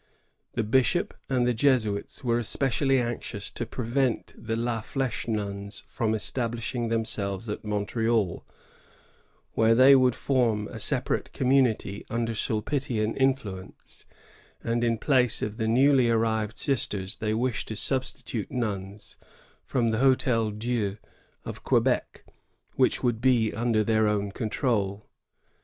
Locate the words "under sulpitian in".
12.09-13.35